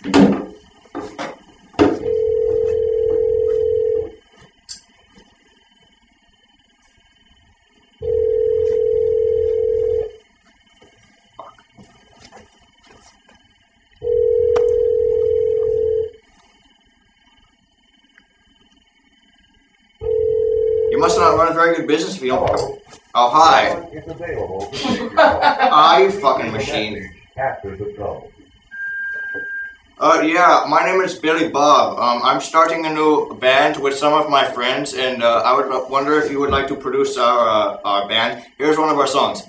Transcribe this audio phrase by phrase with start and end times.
[0.00, 0.14] You
[20.96, 22.48] must not run a very good business if you don't.
[23.14, 23.70] Oh, hi.
[23.92, 24.70] It's available.
[24.72, 27.14] Are ah, you fucking machine?
[27.36, 28.30] After the trouble.
[30.00, 31.98] Uh, yeah, my name is Billy Bob.
[31.98, 35.90] Um, I'm starting a new band with some of my friends, and uh, I would
[35.90, 38.46] wonder if you would like to produce our uh, our band.
[38.58, 39.42] Here's one of our songs.